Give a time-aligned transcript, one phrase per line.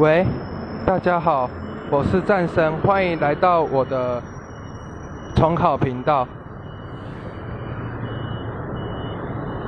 [0.00, 0.26] 喂，
[0.86, 1.46] 大家好，
[1.90, 4.18] 我是战生，欢迎来到我的
[5.36, 6.26] 重考频道。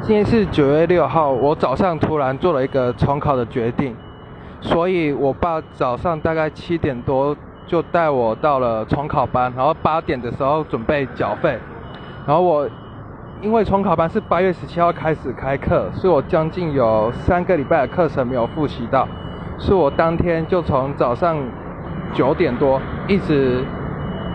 [0.00, 3.94] 今天是九月六号，我早上突然做了一个重考的决定，
[4.62, 7.36] 所以我爸早上大概七点多
[7.66, 11.58] 就带我到了重考班，然后八点的时候准备缴费，
[12.26, 12.66] 然后我
[13.42, 19.06] 因为重考班是八月十七号开始开课，所以我将近有三个礼拜的课程没有复习到。
[19.58, 21.36] 是我当天就从早上
[22.12, 23.64] 九点多一直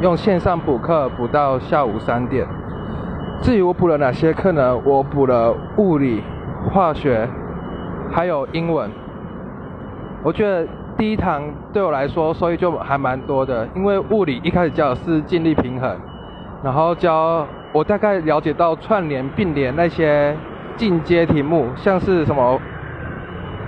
[0.00, 2.46] 用线上补课补到下午三点。
[3.40, 4.76] 至于我补了哪些课呢？
[4.84, 6.22] 我补了物理、
[6.70, 7.28] 化学，
[8.10, 8.90] 还有英文。
[10.22, 11.42] 我觉得第一堂
[11.72, 15.96] 对我来说收益就还蛮多的，因为物理一开始教的是静力平衡，
[16.62, 20.36] 然后教我大概了解到串联并联那些
[20.76, 22.60] 进阶题目，像是什么。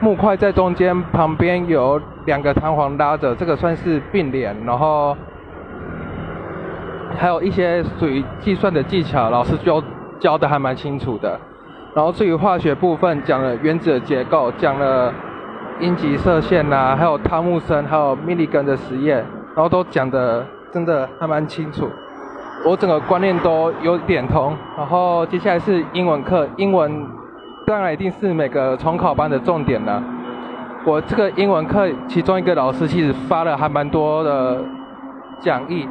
[0.03, 4.57] 木块在中间，旁边有两个弹簧拉着，这个算是并联。
[4.65, 5.15] 然后
[7.19, 9.83] 还有一些属于计算的技巧，老师教
[10.19, 11.39] 教的还蛮清楚的。
[11.95, 15.13] 然后至于化学部分，讲了原子的结构，讲了
[15.81, 19.19] 阴极射线呐，还有汤姆森，还有密立根的实验，
[19.55, 21.87] 然后都讲的真的还蛮清楚。
[22.65, 24.57] 我整个观念都有点通。
[24.79, 27.07] 然后接下来是英文课，英文。
[27.71, 30.03] 当然一定是每个重考班的重点了。
[30.85, 34.61] 我这个英文课，其中一个老师其实发了还蛮多的
[35.39, 35.89] 讲义，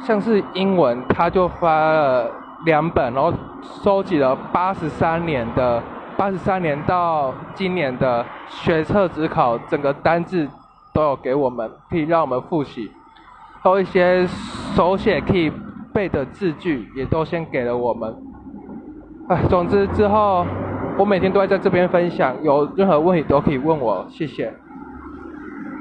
[0.00, 2.28] 像是英文，他就发了
[2.64, 5.80] 两本，然后收集了八十三年的
[6.16, 10.48] 八十三年到今年的学测职考整个单字
[10.92, 12.90] 都有给我们，可以让我们复习，
[13.62, 14.26] 还有一些
[14.74, 15.52] 手写可以
[15.92, 18.16] 背的字句也都先给了我们。
[19.28, 20.44] 哎，总之之后。
[21.00, 24.52] 我每天都会在这边分享，有任何问题都可以问我，谢谢。